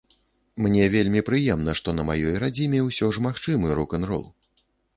Мне 0.65 0.85
вельмі 0.93 1.21
прыемна, 1.27 1.75
што 1.81 1.93
на 1.99 2.07
маёй 2.09 2.35
радзіме 2.45 2.79
ўсё 2.89 3.13
ж 3.19 3.25
магчымы 3.29 3.79
рок-н-рол. 3.81 4.27